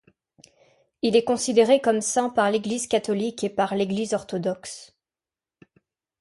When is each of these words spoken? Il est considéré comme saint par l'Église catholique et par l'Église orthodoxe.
Il 1.03 1.15
est 1.15 1.23
considéré 1.23 1.79
comme 1.79 2.01
saint 2.01 2.31
par 2.31 2.49
l'Église 2.49 2.87
catholique 2.87 3.43
et 3.43 3.51
par 3.51 3.75
l'Église 3.75 4.15
orthodoxe. 4.15 4.95